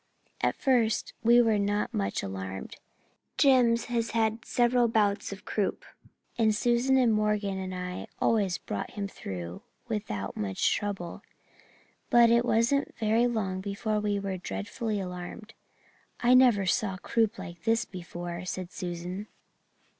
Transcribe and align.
At 0.41 0.55
first 0.55 1.13
we 1.21 1.43
were 1.43 1.59
not 1.59 1.93
much 1.93 2.23
alarmed. 2.23 2.77
Jims 3.37 3.85
has 3.85 4.09
had 4.17 4.43
several 4.43 4.87
bouts 4.87 5.31
of 5.31 5.45
croup 5.45 5.85
and 6.39 6.55
Susan 6.55 6.97
and 6.97 7.13
Morgan 7.13 7.59
and 7.59 7.75
I 7.75 7.97
have 7.99 8.09
always 8.19 8.57
brought 8.57 8.89
him 8.89 9.07
through 9.07 9.61
without 9.87 10.35
much 10.35 10.73
trouble. 10.75 11.21
But 12.09 12.31
it 12.31 12.45
wasn't 12.45 12.97
very 12.97 13.27
long 13.27 13.61
before 13.61 13.99
we 13.99 14.17
were 14.19 14.37
dreadfully 14.37 14.99
alarmed. 14.99 15.53
"'I 16.21 16.33
never 16.33 16.65
saw 16.65 16.97
croup 16.97 17.37
like 17.37 17.61
this 17.65 17.85
before,' 17.85 18.43
said 18.45 18.71
Susan. 18.71 19.27